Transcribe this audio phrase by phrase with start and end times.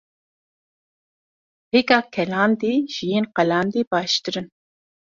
[1.71, 4.47] Hêka kelandî ji yên qelandî baştir in.